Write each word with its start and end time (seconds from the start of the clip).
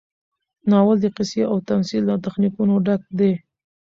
ناول 0.69 0.97
د 1.01 1.05
قصې 1.17 1.41
او 1.51 1.57
تمثیل 1.69 2.03
له 2.09 2.15
تخنیکونو 2.25 2.73
ډک 2.85 3.01
دی. 3.19 3.31